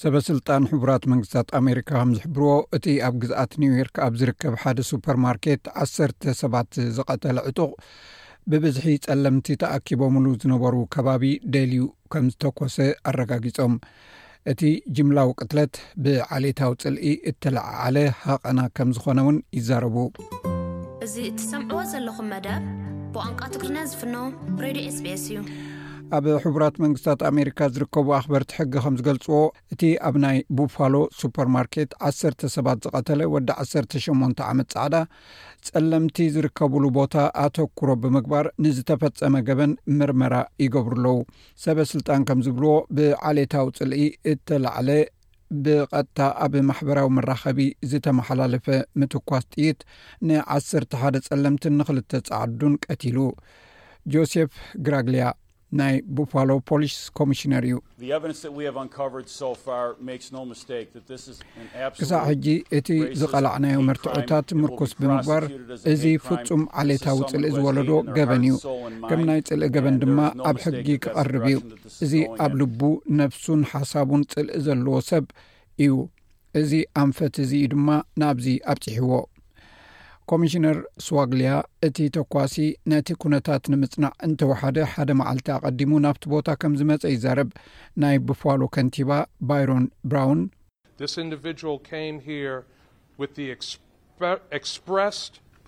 [0.00, 5.96] ሰበስልጣን ሕቡራት መንግስታት ኣሜሪካ ከም ዝሕብርዎ እቲ ኣብ ግዝኣት ኒውዮርክ ኣብ ዝርከብ ሓደ ሱፐርማርኬት 1ሰ
[6.40, 7.70] ሰባት ዝቐተለ ዕጡቕ
[8.52, 11.22] ብብዝሒ ጸለምቲ ተኣኪቦምሉ ዝነበሩ ከባቢ
[11.54, 11.80] ደልዩ
[12.14, 12.76] ከም ዝተኮሰ
[13.12, 13.74] ኣረጋጊፆም
[14.52, 14.60] እቲ
[14.98, 15.74] ጅምላዊ ቅትለት
[16.06, 19.96] ብዓሌታዊ ፅልኢ እተለዓዓለ ሃቐና ከም ዝኮነ እውን ይዛረቡ
[21.06, 22.62] እዚ እትሰምዕዎ ዘለኹም መደብ
[23.16, 24.14] ብቋንቋ ትግሪና ዝፍኖ
[24.64, 25.38] ሬድዮ ስቤስ እዩ
[26.16, 29.38] ኣብ ሕቡራት መንግስታት ኣሜሪካ ዝርከቡ ኣኽበርቲ ሕጊ ከም ዝገልፅዎ
[29.72, 34.96] እቲ ኣብ ናይ ቡፋሎ ሱፐርማርኬት 1ሰ ሰባት ዝቐተለ ወዲ 18 ዓመት ፃዕዳ
[35.68, 37.14] ጸለምቲ ዝርከብሉ ቦታ
[37.44, 41.16] ኣተኩሮ ብምግባር ንዝተፈፀመ ገበን ምርመራ ይገብሩ ኣለዉ
[41.64, 44.00] ሰበስልጣን ከም ዝብልዎ ብዓሌታዊ ፅልኢ
[44.32, 44.90] እተላዕለ
[45.64, 48.68] ብቐጥታ ኣብ ማሕበራዊ መራኸቢ ዝተመሓላለፈ
[49.00, 49.80] ምትኳስ ጥይት
[50.30, 53.18] ን11 ጸለምቲን ንክልተ ፃዓዱን ቀቲሉ
[54.14, 54.52] ጆሴፍ
[54.86, 55.26] ግራግልያ
[55.78, 57.76] ናይ ቦፋሎ ፖሊስ ኮሚሽነር እዩ
[62.00, 62.46] ክሳብ ሕጂ
[62.78, 62.88] እቲ
[63.20, 65.44] ዝቐላዕናዮ መርትዖታት ምርኮስ ብምግባር
[65.92, 68.56] እዚ ፍጹም ዓሌታዊ ፅልኢ ዝወለዶ ገበን እዩ
[69.10, 70.18] ከም ናይ ፅልኢ ገበን ድማ
[70.50, 71.58] ኣብ ሕጊ ክቐርብ እዩ
[72.06, 72.14] እዚ
[72.46, 72.80] ኣብ ልቡ
[73.22, 75.24] ነፍሱን ሓሳቡን ፅልኢ ዘለዎ ሰብ
[75.84, 75.92] እዩ
[76.62, 76.72] እዚ
[77.04, 77.88] ኣንፈት እዚ እዩ ድማ
[78.22, 79.12] ናብዚ ኣብፅሕዎ
[80.30, 81.50] ኮሚሽነር ስዋግልያ
[81.86, 82.54] እቲ ተኳሲ
[82.92, 87.50] ነቲ ኩነታት ንምፅናዕ እንተወሓደ ሓደ መዓልቲ አቀዲሙ ናብቲ ቦታ ከም ዝመፀ ይዛረብ
[88.02, 89.10] ናይ ቡፋሎ ከንቲባ
[89.50, 90.40] ባይሮን ብራውን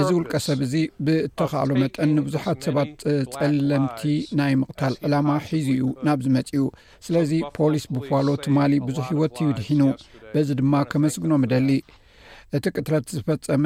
[0.00, 0.74] እዚ ውልቀ ሰብ እዚ
[1.06, 2.90] ብእተካሎ መጠን ንብዙሓት ሰባት
[3.34, 4.02] ጸለምቲ
[4.40, 6.66] ናይ ምቕታል ዕላማ ሒዙ እዩ ናብዚ መፅ እኡ
[7.06, 9.82] ስለዚ ፖሊስ ቡፋሎ ትማሊ ብዙሕ ሂወት እዩ ድሒኑ
[10.34, 11.70] በዚ ድማ ከመስግኖም ደሊ
[12.58, 13.64] እቲ ቅትረት ዝፈፀመ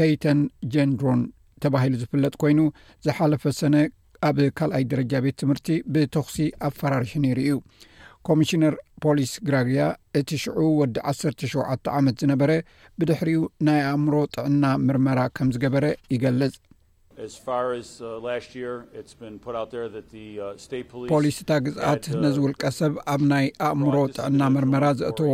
[0.00, 0.38] ፔተን
[0.74, 1.20] ጀንድሮን
[1.62, 2.60] ተባሂሉ ዝፍለጥ ኮይኑ
[3.06, 3.76] ዝሓለፈ ሰነ
[4.28, 6.36] ኣብ ካልኣይ ደረጃ ቤት ትምህርቲ ብተኽሲ
[6.68, 7.54] ኣፈራርሒ ነይሩ እዩ
[8.28, 9.82] ኮሚሽነር ፖሊስ ግራግያ
[10.20, 12.50] እቲ ሽዑ ወዲ ዓሰተ ሸዓተ ዓመት ዝነበረ
[13.00, 16.56] ብድሕሪኡ ናይ ኣእምሮ ጥዕና ምርመራ ከም ዝገበረ ይገልጽ
[21.12, 25.30] ፖሊስታ ግዝኣት ነዚ ውልቀ ሰብ ኣብ ናይ ኣእምሮ ጥዕና መርመራ ዘእተዎ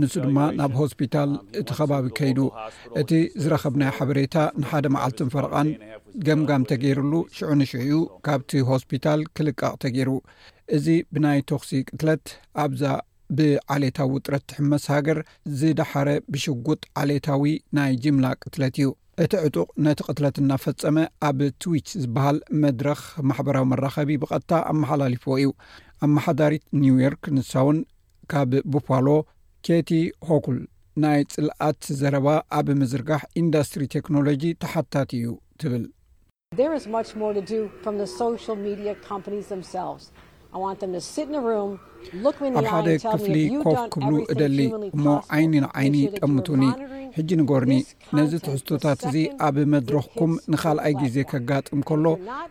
[0.00, 3.10] ንሱ ድማ ናብ ሆስፒታል um, እቲ ኸባቢ ከይዱእቲ
[3.42, 5.68] ዝረኸብ ናይ ሓበሬታ ንሓደ መዓልትን ፈረቓን
[6.28, 10.10] ገምጋም ተገይሩሉ ሽዑንሽዑኡ ካብቲ ሆስፒታል ክልቃቕ ተገይሩ
[10.76, 12.24] እዚ ብናይ ተክሲ ቅትለት
[12.64, 12.82] ኣብዛ
[13.38, 15.18] ብዓሌታዊ ውጥረትሕመስ ሃገር
[15.60, 17.42] ዝዳሓረ ብሽጉጥ ዓሌታዊ
[17.78, 18.88] ናይ ጅምላ ቅትለት እዩ
[19.24, 20.96] እቲ ዕጡቕ ናይቲ ቅትለት እናፈጸመ
[21.28, 25.48] ኣብ ትዊች ዝበሃል መድረኽ ማሕበራዊ መራኸቢ ብቐጥታ ኣመሓላሊፎዎ እዩ
[26.06, 27.78] ኣመሓዳሪት ኒውዮርክ ንሳውን
[28.32, 29.08] ካብ ቡፋሎ
[29.68, 29.90] ኬቲ
[30.28, 30.58] ሆኩል
[31.04, 35.84] ናይ ፅልኣት ዘረባ ኣብ ምዝርጋሕ ኢንዳስትሪ ቴክኖሎጂ ተሓታት እዩ ትብል
[40.56, 40.62] ኣብ
[42.72, 44.58] ሓደ ክፍሊ ኮፍ ክብሉ እደሊ
[44.96, 45.04] እሞ
[45.36, 46.62] ዓይኒ ንዓይኒ ጠምቱኒ
[47.16, 47.72] ሕጂ ንጐርኒ
[48.16, 49.16] ነዚ ትሕዝቶታት እዙ
[49.46, 52.06] ኣብ መድረኽኩም ንኻልኣይ ግዜ ከጋጥም ከሎ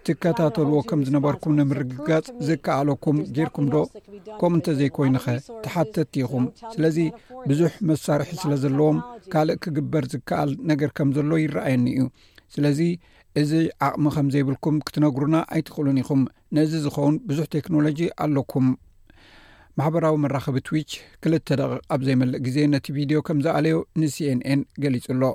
[0.08, 3.84] ትከታተልዎ ከም ዝነበርኩም ንምርግጋጽ ዘከኣለኩም ጀርኩም ዶ
[4.40, 5.28] ከምኡ እንተዘይኮይኑኸ
[5.66, 6.98] ተሓተትቲኢኹም ስለዚ
[7.50, 9.00] ብዙሕ መሳርሒ ስለ ዘለዎም
[9.36, 12.04] ካልእ ክግበር ዝከኣል ነገር ከም ዘሎ ይረአየኒ እዩ
[12.56, 12.80] ስለዚ
[13.40, 13.52] እዚ
[13.88, 16.22] ዓቕሚ ከም ዘይብልኩም ክትነግሩና ኣይትኽእሉን ኢኹም
[16.56, 18.68] ነእዚ ዝኸውን ብዙሕ ቴክኖሎጂ ኣለኩም
[19.80, 20.92] ማሕበራዊ መራኸቢ ትዊች
[21.24, 25.32] ክልተ ደቂቕ ኣብ ዘይመልእ ግዜ ነቲ ቪድዮ ከም ዝኣለዮ ን ሲንን ገሊጹ ሎ